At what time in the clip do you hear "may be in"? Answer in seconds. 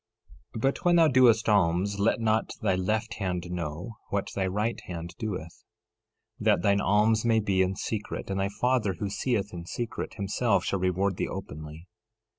7.23-7.75